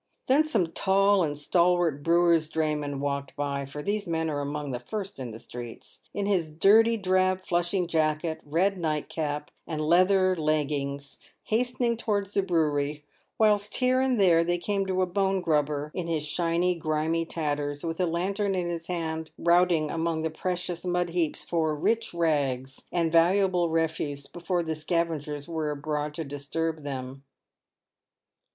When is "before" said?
24.25-24.63